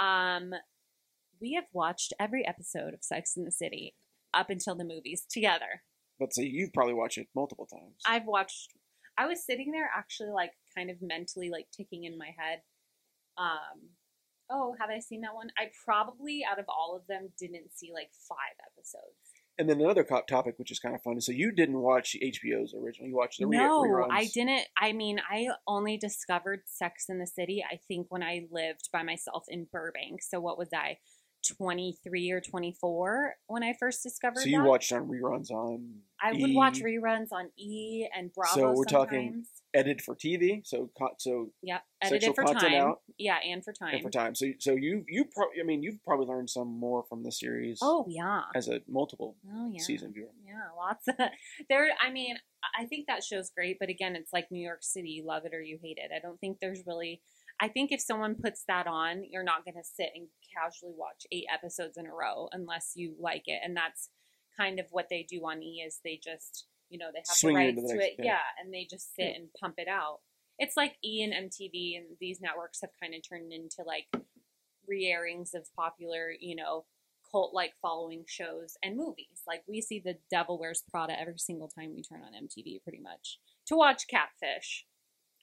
[0.00, 0.52] Um,
[1.42, 3.94] we have watched every episode of Sex in the City
[4.32, 5.82] up until the movies together.
[6.18, 7.96] But see, you've probably watched it multiple times.
[8.06, 8.72] I've watched.
[9.18, 12.60] I was sitting there actually, like, kind of mentally, like, ticking in my head.
[13.36, 13.90] Um,
[14.50, 15.48] oh, have I seen that one?
[15.58, 19.35] I probably, out of all of them, didn't see like five episodes.
[19.58, 22.74] And then another topic, which is kind of fun, is so you didn't watch HBO's
[22.74, 23.08] original.
[23.08, 24.08] You watched the re- no, reruns.
[24.10, 24.62] I didn't.
[24.76, 27.64] I mean, I only discovered Sex in the City.
[27.64, 30.22] I think when I lived by myself in Burbank.
[30.22, 30.98] So what was I,
[31.46, 34.38] twenty three or twenty four when I first discovered?
[34.40, 34.68] So you that?
[34.68, 35.94] watched on reruns on.
[36.22, 36.56] I would E!
[36.56, 38.54] watch reruns on E and Bravo.
[38.54, 38.90] So we're sometimes.
[38.90, 40.62] talking edited for TV.
[40.66, 42.82] So so sexual edited for content time.
[42.82, 43.00] out.
[43.18, 43.94] Yeah, and for time.
[43.94, 44.34] and for time.
[44.34, 47.78] So so you you pro- I mean you've probably learned some more from the series.
[47.82, 48.42] Oh yeah.
[48.54, 49.82] as a multiple Oh yeah.
[49.82, 50.30] season viewer.
[50.44, 51.16] Yeah, lots of
[51.68, 51.88] there.
[52.02, 52.36] I mean,
[52.78, 55.10] I think that show's great, but again, it's like New York City.
[55.10, 56.10] You love it or you hate it.
[56.14, 57.20] I don't think there's really.
[57.60, 61.26] I think if someone puts that on, you're not going to sit and casually watch
[61.32, 64.10] eight episodes in a row unless you like it, and that's
[64.56, 65.82] kind of what they do on E.
[65.86, 68.24] Is they just you know they have Swing the rights the to it, yeah.
[68.24, 70.20] yeah, and they just sit and pump it out.
[70.58, 74.06] It's like E and MTV and these networks have kind of turned into like
[74.86, 76.86] re-airings of popular, you know,
[77.30, 79.42] cult like following shows and movies.
[79.46, 83.00] Like we see the Devil Wears Prada every single time we turn on MTV, pretty
[83.00, 84.86] much to watch Catfish.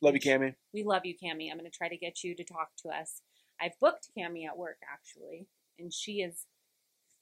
[0.03, 0.55] Love you, Kamie.
[0.73, 1.49] We love you, Kamie.
[1.49, 3.21] I'm going to try to get you to talk to us.
[3.61, 5.47] I've booked Kamie at work actually,
[5.79, 6.45] and she is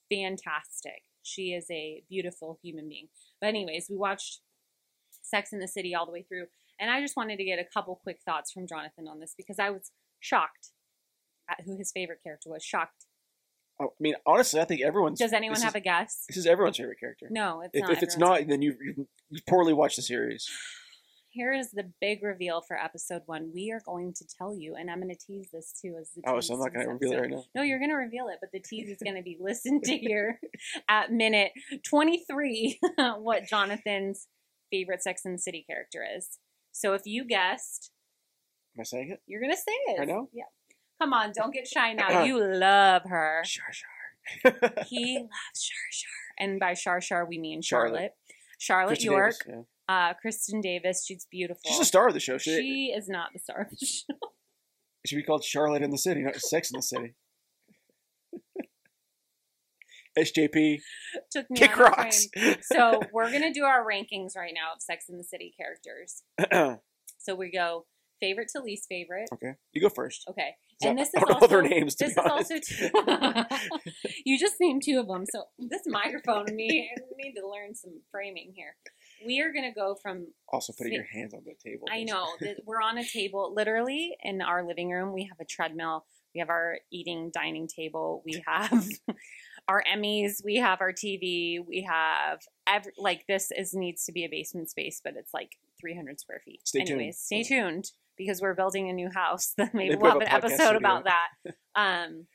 [0.10, 1.04] fantastic.
[1.22, 3.10] She is a beautiful human being.
[3.40, 4.40] But anyways, we watched
[5.22, 6.46] Sex in the City all the way through,
[6.80, 9.60] and I just wanted to get a couple quick thoughts from Jonathan on this because
[9.60, 10.70] I was shocked
[11.48, 12.64] at who his favorite character was.
[12.64, 13.06] Shocked.
[13.80, 15.20] Oh, I mean, honestly, I think everyone's.
[15.20, 16.24] Does anyone have is, a guess?
[16.28, 17.28] This is everyone's favorite character.
[17.30, 17.92] No, it's if, not.
[17.92, 18.76] if it's not, then you
[19.30, 20.50] you poorly watched the series.
[21.34, 23.52] Here is the big reveal for episode one.
[23.56, 26.24] We are going to tell you, and I'm going to tease this too as the
[26.28, 27.44] Oh, so I'm not going to reveal it right now.
[27.56, 29.98] No, you're going to reveal it, but the tease is going to be listened to
[29.98, 30.42] here
[30.90, 31.54] at minute
[31.88, 32.80] 23
[33.20, 34.28] what Jonathan's
[34.72, 36.38] favorite Sex and the City character is.
[36.74, 37.92] So if you guessed,
[38.76, 39.22] Am I saying it?
[39.26, 40.02] you're going to say it.
[40.02, 40.28] I know.
[40.34, 40.44] Yeah.
[41.02, 42.24] Come on, don't get shy now.
[42.26, 43.42] You love her.
[43.46, 44.84] Shar Shar.
[44.86, 46.12] He loves Shar Shar.
[46.40, 48.16] And by Shar Shar, we mean Charlotte.
[48.60, 49.02] Charlotte.
[49.02, 49.62] Charlotte York, Davis, yeah.
[49.92, 51.04] Uh, Kristin Davis.
[51.06, 51.62] She's beautiful.
[51.68, 52.38] She's the star of the show.
[52.38, 54.14] She, She is not the star of the show.
[55.04, 57.16] it should be called Charlotte in the City, not Sex in the City.
[60.18, 60.80] SJP,
[61.32, 62.28] Took me kick rocks.
[62.62, 66.24] So we're gonna do our rankings right now of Sex in the City characters.
[67.24, 67.86] So we go
[68.20, 69.30] favorite to least favorite.
[69.32, 70.26] Okay, you go first.
[70.28, 72.52] Okay, and this is also their names, to this is honest.
[72.52, 74.10] also two.
[74.26, 75.26] you just named two of them.
[75.32, 78.76] So this microphone me need to learn some framing here.
[79.26, 81.88] We are gonna go from Also, putting your hands on the table.
[81.92, 85.14] I know that we're on a table, literally in our living room.
[85.14, 86.06] We have a treadmill.
[86.34, 88.24] We have our eating dining table.
[88.26, 88.88] We have
[89.68, 90.44] our Emmys.
[90.44, 91.60] We have our TV.
[91.66, 95.52] We have every like this is needs to be a basement space, but it's like
[95.80, 96.62] 300 square feet.
[96.66, 97.00] Stay tuned.
[97.00, 99.54] Anyways, stay tuned because we're building a new house.
[99.74, 101.54] Maybe we'll have an episode about that.
[101.76, 102.28] Um,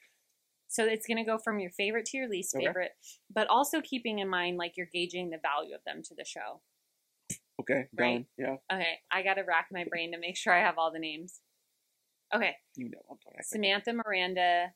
[0.68, 2.66] so it's gonna go from your favorite to your least Okay.
[2.66, 2.92] favorite,
[3.33, 6.61] but also keeping in mind like you're gauging the value of them to the show.
[7.60, 8.26] Okay, Right.
[8.36, 11.40] Yeah, Okay, I gotta rack my brain to make sure I have all the names.
[12.34, 13.40] Okay, you know I'm talking.
[13.42, 14.72] Samantha, Miranda,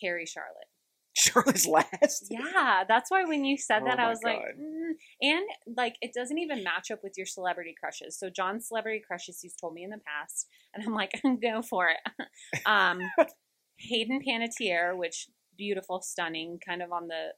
[0.00, 0.68] Carrie, Charlotte.
[1.16, 2.28] Charlotte's last.
[2.30, 4.92] Yeah, that's why when you said Oh that, I my was like, mm.
[5.20, 5.44] and
[5.76, 8.18] like it doesn't even match up with your celebrity crushes.
[8.18, 11.12] So John's celebrity crushes, he's told me in the past, and I'm like,
[11.42, 12.28] go for it.
[12.66, 13.00] um,
[13.80, 17.30] Hayden Panettiere, which beautiful, stunning, kind of on the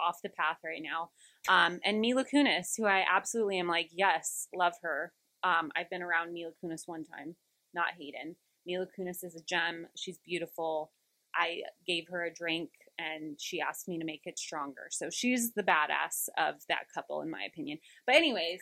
[0.00, 1.10] off the path right now.
[1.48, 5.12] Um, and Mila Kunis, who I absolutely am like, yes, love her.
[5.42, 7.36] Um, I've been around Mila Kunis one time,
[7.74, 8.36] not Hayden.
[8.66, 9.86] Mila Kunis is a gem.
[9.96, 10.92] She's beautiful.
[11.34, 14.88] I gave her a drink and she asked me to make it stronger.
[14.90, 17.78] So she's the badass of that couple, in my opinion.
[18.06, 18.60] But, anyways,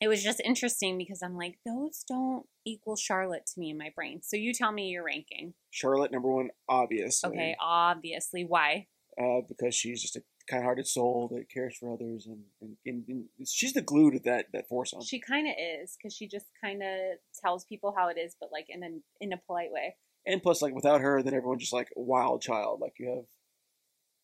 [0.00, 3.90] it was just interesting because I'm like, those don't equal Charlotte to me in my
[3.94, 4.20] brain.
[4.22, 5.54] So you tell me your ranking.
[5.70, 7.30] Charlotte number one, obviously.
[7.30, 8.44] Okay, obviously.
[8.44, 8.86] Why?
[9.20, 13.48] Uh, because she's just a kind-hearted soul that cares for others, and, and, and, and
[13.48, 15.02] she's the glue to that that foursome.
[15.02, 18.50] She kind of is because she just kind of tells people how it is, but
[18.52, 18.88] like in a
[19.20, 19.96] in a polite way.
[20.26, 22.80] And plus, like without her, then everyone's just like wild child.
[22.80, 23.24] Like you have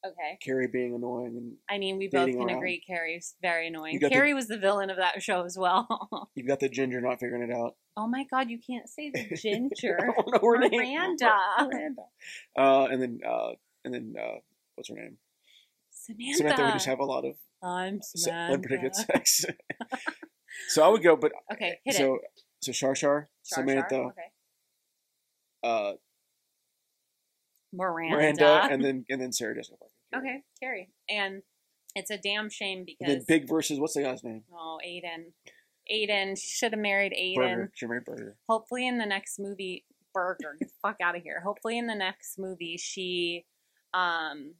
[0.02, 0.38] Okay.
[0.42, 2.56] Carrie being annoying, and I mean, we both can around.
[2.56, 3.98] agree Carrie's very annoying.
[3.98, 6.30] Got the- Carrie was the villain of that show as well.
[6.34, 7.76] you've got the ginger not figuring it out.
[7.98, 9.98] oh my god, you can't say the ginger.
[10.00, 10.70] I don't know her name.
[10.94, 11.32] Miranda.
[11.60, 12.02] Miranda.
[12.56, 13.50] Uh, and then uh,
[13.84, 14.38] and then uh,
[14.74, 15.18] what's her name?
[16.06, 16.36] Samantha.
[16.38, 18.56] Samantha would just have a lot of I'm Samantha.
[18.68, 19.44] unpredicted sex.
[20.68, 22.20] so I would go, but Okay, hit so it.
[22.62, 23.96] so Shar Shar, Samantha.
[23.96, 24.22] Okay.
[25.62, 25.92] uh,
[27.72, 28.16] Miranda.
[28.16, 29.92] Miranda, and then and then Sarah Jessica Parker.
[30.26, 30.90] okay, Carrie.
[31.08, 31.42] And
[31.94, 34.42] it's a damn shame And because then Big versus what's the guy's name?
[34.52, 35.32] oh, Aidan.
[35.88, 37.42] Aidan should have married Aidan.
[37.56, 37.72] Berger.
[37.74, 38.36] She married Berger.
[38.48, 41.94] hopefully in the next movie berger get the fuck out of here hopefully in the
[41.94, 43.44] next movie she
[43.94, 44.54] um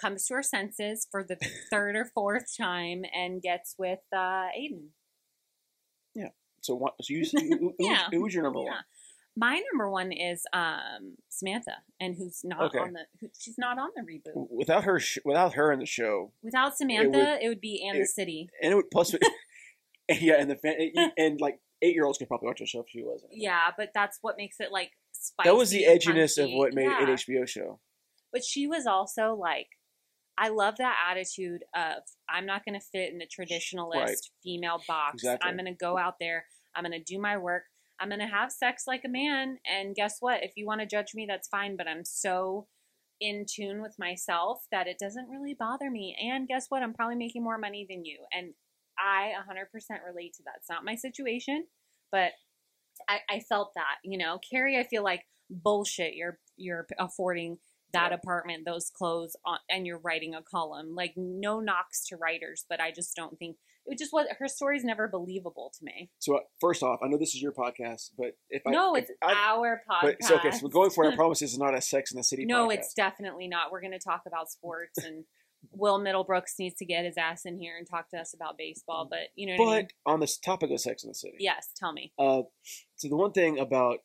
[0.00, 1.36] comes to her senses for the
[1.70, 4.90] third or fourth time and gets with uh aidan
[6.14, 6.28] Yeah.
[6.62, 6.94] So what?
[7.02, 8.08] So you, Yeah.
[8.10, 8.64] who was your number Yeah.
[8.70, 8.84] one?
[9.38, 12.78] my number one is um samantha and who's not Okay.
[12.78, 15.84] on the who, she's not on the reboot Without her, sh- without her in the
[15.86, 19.14] show, without samantha it would, would- be it- the city and it would plus,
[20.08, 22.80] yeah, and the fan, and, and like eight year olds could probably watch the show
[22.80, 23.30] if she wasn't.
[23.34, 26.72] yeah but that's what makes it like spicy that was the and edginess of what
[26.72, 27.02] made Yeah.
[27.02, 27.78] an HBO show.
[28.32, 29.68] But she was also like,
[30.38, 34.16] I love that attitude of I'm not going to fit in the traditionalist Right.
[34.42, 35.14] female box.
[35.14, 35.48] Exactly.
[35.48, 36.44] I'm going to go out there.
[36.74, 37.62] I'm going to do my work.
[37.98, 39.58] I'm going to have sex like a man.
[39.64, 40.42] And guess what?
[40.42, 41.76] If you want to judge me, that's fine.
[41.76, 42.66] But I'm so
[43.18, 46.14] in tune with myself that it doesn't really bother me.
[46.20, 46.82] And guess what?
[46.82, 48.18] I'm probably making more money than you.
[48.32, 48.52] And
[48.98, 49.64] I 100%
[50.06, 50.56] relate to that.
[50.58, 51.66] It's not my situation,
[52.12, 52.32] but
[53.08, 56.14] I, I felt that, you know, Carrie, I feel like bullshit.
[56.14, 57.58] You're, you're affording
[57.92, 58.16] that Yeah.
[58.16, 60.94] apartment, those clothes, on, and you're writing a column.
[60.94, 63.56] Like no knocks to writers, but I just don't think
[63.88, 66.10] it just was her story's never believable to me.
[66.18, 69.10] So uh, first off, I know this is your podcast, but if I no, it's
[69.22, 70.02] I, our podcast.
[70.02, 72.10] but so okay, so we're going for it, I promise this is not a Sex
[72.10, 72.44] in the City.
[72.44, 72.74] no, podcast.
[72.74, 73.70] it's definitely not.
[73.70, 75.24] We're going to talk about sports and
[75.72, 79.06] Will Middlebrooks needs to get his ass in here and talk to us about baseball.
[79.08, 79.88] But you know what I mean?
[80.04, 82.12] But on this topic of Sex in the City, Yes, tell me.
[82.18, 82.42] Uh,
[82.96, 83.98] so the one thing about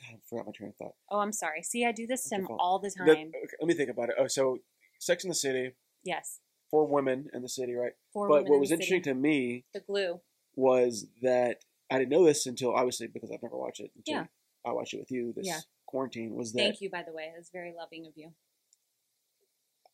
[0.00, 0.94] God, I forgot my train of thought.
[1.10, 1.62] Oh, I'm sorry.
[1.62, 3.28] See, I do this to him all the The- time.
[3.28, 4.14] okay, let me think about it.
[4.18, 4.58] Oh, so
[4.98, 5.72] Sex in the City,
[6.04, 7.92] yes, four women in the city, right?
[8.12, 9.10] four but what in was the interesting city.
[9.10, 10.20] to me the glue.
[10.56, 14.26] was that I didn't know this until obviously because I've never watched it until Yeah.
[14.64, 15.60] I watched it with you this Yeah.
[15.86, 16.34] quarantine.
[16.36, 17.32] Was that Thank you, by the way.
[17.34, 18.32] That's very loving of you.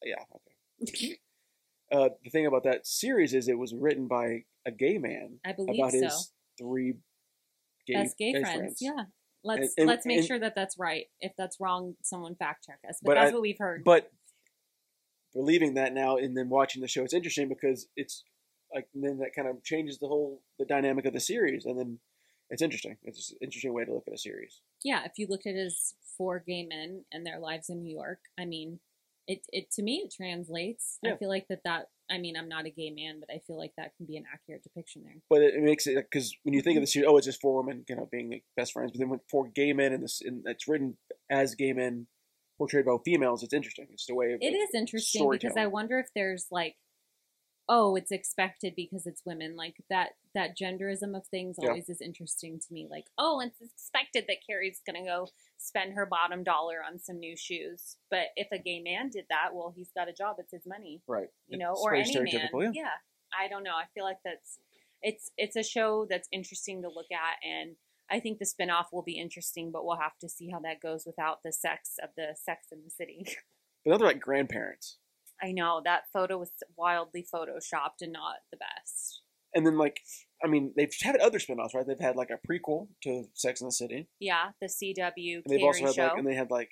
[0.03, 1.19] yeah okay.
[1.93, 5.53] uh, the thing about that series is it was written by a gay man I
[5.53, 6.01] believe about so.
[6.01, 6.95] his three
[7.87, 8.79] gay, Best gay, gay friends.
[8.83, 9.05] Yeah.
[9.47, 11.07] Let's and- let's make and- sure that that's right.
[11.21, 12.99] If that's wrong, someone fact check us.
[13.03, 13.85] But, But that's I- what we've heard.
[13.85, 14.11] But
[15.33, 18.25] believing that now and then watching the show, it's interesting because it's
[18.75, 21.99] like then that kind of changes the whole the dynamic of the series, and then
[22.51, 22.97] it's interesting.
[23.05, 24.61] It's just an interesting way to look at a series.
[24.85, 27.95] yeah, if you looked at it as four gay men and their lives in New
[27.95, 28.81] York, I mean,
[29.27, 30.99] it it to me it translates.
[31.03, 31.15] Yeah.
[31.15, 33.59] I feel like that that I mean I'm not a gay man, but I feel
[33.59, 35.17] like that can be an accurate depiction there.
[35.29, 37.41] But it, it makes it because when you think of the series, oh, it's just
[37.41, 38.93] four women, you know, being like, best friends.
[38.93, 40.97] But then when four gay men and this, and it's written
[41.31, 42.07] as gay men
[42.59, 43.87] portrayed by females, it's interesting.
[43.93, 46.77] It's the way of It is interesting because I wonder if there's like,
[47.69, 49.57] oh, it's expected because it's women.
[49.57, 51.69] Like that that genderism of things Yeah.
[51.71, 52.87] always is interesting to me.
[52.91, 57.37] Like, oh, it's expected that Carrie's gonna go spend her bottom dollar on some new
[57.37, 57.97] shoes.
[58.11, 60.37] But if a gay man did that, well, he's got a job.
[60.39, 61.29] It's his money, right.
[61.49, 62.27] you know, It's or any man.
[62.27, 62.91] stereotypical, yeah.
[63.39, 63.75] I don't know.
[63.75, 64.59] I feel like that's
[65.03, 67.77] it's it's a show that's interesting to look at and.
[68.09, 71.03] I think the spinoff will be interesting, but we'll have to see how that goes
[71.05, 73.27] without the sex of the Sex in the City.
[73.85, 74.99] But they're like grandparents,
[75.43, 79.23] I know that photo was wildly photoshopped and not the best.
[79.55, 80.01] and then like,
[80.45, 81.87] I mean, they've had other spin-offs, right?
[81.87, 85.61] They've had like a prequel to Sex in the City, Yeah, the CW and they've
[85.61, 86.03] Carrie also had show.
[86.09, 86.71] like, and they had like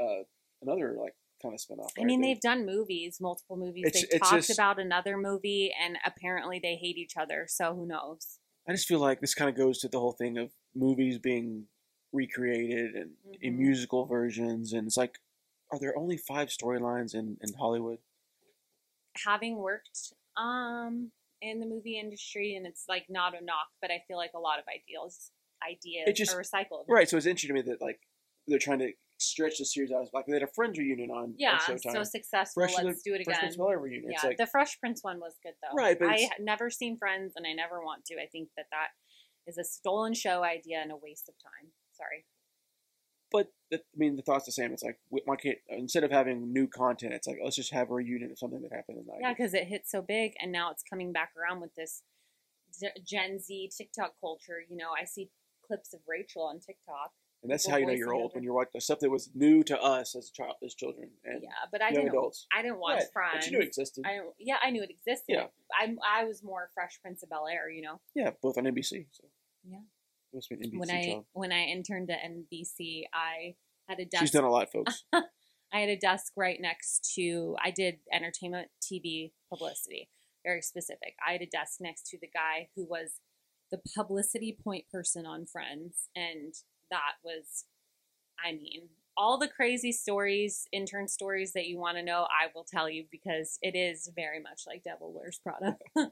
[0.00, 0.22] uh,
[0.62, 1.92] another like kind of spin-off.
[2.00, 3.84] I mean, They- they've done movies, multiple movies.
[3.86, 7.44] It's- They've it's talked just- about another movie, and apparently they hate each other.
[7.48, 8.38] So who knows?
[8.66, 11.66] I just feel like this kind of goes to the whole thing of movies being
[12.12, 13.58] recreated and in Mhm.
[13.58, 15.18] musical versions, and it's like,
[15.74, 17.98] are there only five storylines in, in Hollywood?
[19.24, 21.10] having worked um
[21.40, 24.40] in the movie industry, and it's like not a knock, but I feel like a
[24.40, 25.30] lot of ideals
[25.62, 26.84] ideas It just- are recycled.
[26.88, 27.08] Right.
[27.08, 28.00] So it's interesting to me that like
[28.48, 30.08] they're trying to stretch the series out.
[30.12, 31.92] Like they had a Friends reunion on on Yeah, Showtime.
[31.92, 32.62] so successful.
[32.62, 33.54] Fresh Let's do it Fresh again.
[33.54, 34.10] Prince of reunion.
[34.12, 35.74] Yeah, like the Fresh Prince one was good though.
[35.76, 38.14] Right, but I never seen Friends, and I never want to.
[38.16, 38.88] I think that that
[39.46, 41.70] is a stolen show idea and a waste of time.
[41.92, 42.24] Sorry.
[43.34, 44.72] But the, I mean the thought's the same.
[44.72, 47.90] It's like wh- why can't instead of having new content, it's like let's just have
[47.90, 49.16] a reunion of something that happened in the 90s.
[49.22, 52.04] Yeah, because it hit so big, and now it's coming back around with this
[53.04, 54.58] Gen Z TikTok culture.
[54.70, 55.30] You know, I see
[55.66, 57.10] clips of Rachel on TikTok.
[57.42, 59.80] and that's how you know you're old when you're watching stuff that was new to
[59.82, 62.10] us as a child as children and yeah, but I didn't.
[62.10, 62.46] adults.
[62.56, 63.32] I didn't watch Right, Friends.
[63.34, 64.04] But you knew it existed.
[64.06, 65.34] I yeah, I knew it existed.
[65.34, 65.46] Yeah.
[65.76, 67.68] I I was more Fresh Prince of Bel Air.
[67.68, 69.06] You know, yeah, both on NBC.
[69.10, 69.24] So
[69.68, 69.78] Yeah.
[70.34, 71.24] It must be an NBC when I child.
[71.32, 73.54] when I interned at NBC, I
[73.88, 74.22] had a desk.
[74.22, 75.04] She's done a lot, folks.
[75.12, 77.56] I had a desk right next to.
[77.62, 80.08] I did entertainment TV publicity,
[80.44, 81.14] very specific.
[81.26, 83.20] I had a desk next to the guy who was
[83.70, 86.54] the publicity point person on Friends, and
[86.90, 87.64] that was,
[88.44, 92.64] I mean, all the crazy stories, intern stories that you want to know, I will
[92.64, 95.76] tell you because it is very much like Devil Wears Prada.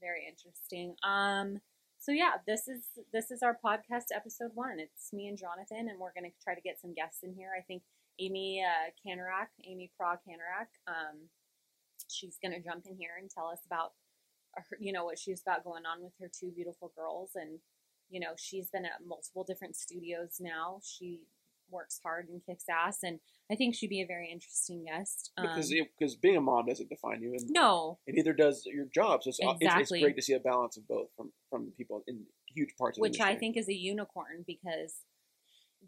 [0.00, 0.96] very interesting.
[1.02, 1.60] Um.
[2.00, 4.80] So yeah, this is this is our podcast episode one.
[4.80, 7.50] It's me and Jonathan, and we're gonna try to get some guests in here.
[7.56, 7.82] I think
[8.18, 11.28] Amy uh, Canarak, Amy Prague Canarak, um,
[12.08, 13.92] she's gonna jump in here and tell us about
[14.54, 17.58] her, you know what she's got going on with her two beautiful girls, and
[18.08, 20.80] you know she's been at multiple different studios now.
[20.82, 21.24] She
[21.70, 25.30] works hard and kicks ass, and I think she'd be a very interesting guest.
[25.36, 28.86] Um, because because being a mom doesn't define you, and no, it either does your
[28.94, 29.22] job.
[29.22, 30.00] So it's, it's- it's Exactly.
[30.02, 33.08] great to see a balance of both from from people in huge parts of the
[33.08, 34.94] which I think is a unicorn because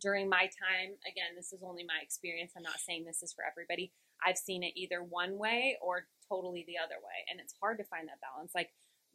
[0.00, 2.52] during my time, again, this is only my experience.
[2.56, 3.92] I'm not saying this is for everybody.
[4.26, 7.84] I've seen it either one way or totally the other way, and it's hard to
[7.84, 8.52] find that balance.
[8.54, 8.70] Like,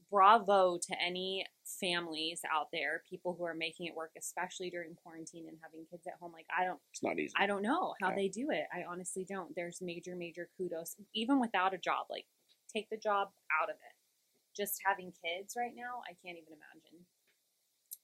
[0.09, 1.45] bravo to any
[1.79, 6.07] families out there, people who are making it work, especially during quarantine and having kids
[6.07, 6.31] at home.
[6.31, 6.79] Like, I don't.
[6.91, 7.33] it's not easy.
[7.37, 8.15] I don't know how Yeah.
[8.15, 8.65] they do it.
[8.73, 9.53] I honestly don't.
[9.55, 12.07] There's major, major kudos, even without a job.
[12.09, 12.25] Like,
[12.73, 13.29] take the job
[13.61, 13.95] out of it.
[14.55, 17.05] Just having kids right now, I can't even imagine.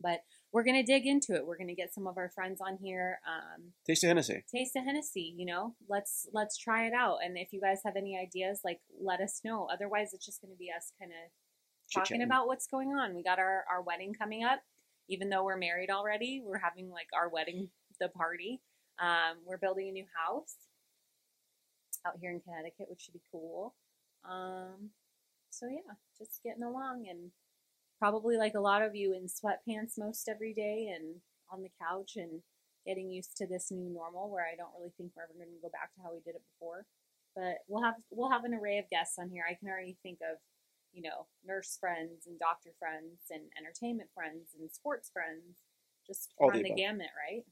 [0.02, 1.46] But we're gonna dig into it.
[1.48, 3.20] We're gonna get some of our friends on here.
[3.26, 4.44] Um, Taste of Hennessy.
[4.52, 5.34] taste of Hennessy.
[5.38, 7.20] You know, let's let's try it out.
[7.24, 9.68] And if you guys have any ideas, like let us know.
[9.72, 11.32] Otherwise, it's just gonna be us kind of
[11.94, 13.16] talking about what's going on.
[13.16, 14.60] We got our, our wedding coming up.
[15.10, 18.62] Even though we're married already, we're having like our wedding, the party.
[19.02, 20.56] Um, we're building a new house
[22.06, 23.76] out here in Connecticut, which should be cool.
[24.24, 24.92] Um,
[25.50, 27.32] so yeah, just getting along and
[28.00, 32.14] probably like a lot of you in sweatpants most every day and on the couch
[32.16, 32.42] and
[32.86, 35.62] getting used to this new normal where I don't really think we're ever going to
[35.62, 36.86] go back to how we did it before.
[37.36, 39.44] But we'll have we'll have an array of guests on here.
[39.50, 40.38] I can already think of
[40.94, 45.58] you know, nurse friends and doctor friends and entertainment friends and sports friends.
[46.08, 47.44] Just All run the the, gamut, right?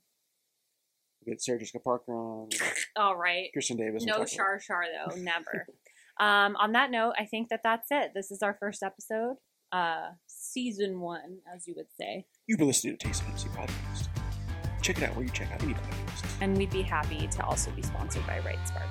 [1.26, 2.50] We get Sarah Jessica Parker on,
[2.96, 3.50] All right.
[3.58, 4.04] Kristin Davis.
[4.06, 5.68] No Char talk about- Shar Shar though, never.
[6.20, 8.12] um, on that note, I think that that's it.
[8.16, 9.36] This is our first episode,
[9.72, 14.08] uh, season one, as you would say, You've been listening to Taste of Hennessy podcast.
[14.82, 16.42] Check it out where you check out any podcast.
[16.42, 18.88] and we'd be happy to also be sponsored by Right Spark.